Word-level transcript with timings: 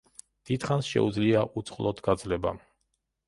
დიდხანს 0.49 0.87
შეუძლია 0.93 1.43
უწყლოდ 1.61 2.01
გაძლება. 2.09 2.55